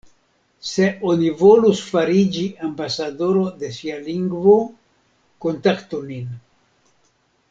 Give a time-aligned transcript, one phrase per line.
[0.69, 4.55] Se oni volus fariĝi ambasadoro de sia lingvo,
[5.47, 6.33] kontaktu nin.